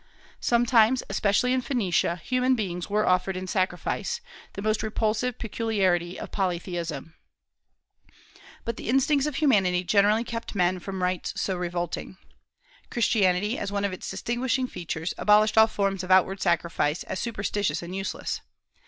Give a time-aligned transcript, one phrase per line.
[0.39, 4.19] Sometimes, especially in Phoenicia, human beings were offered in sacrifice,
[4.53, 7.13] the most repulsive peculiarity of polytheism.
[8.65, 12.17] But the instincts of humanity generally kept men from rites so revolting.
[12.89, 17.83] Christianity, as one of its distinguishing features, abolished all forms of outward sacrifice, as superstitious
[17.83, 18.41] and useless.